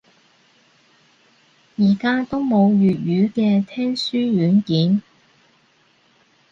[1.77, 5.03] 而家都冇粵語嘅聽書軟件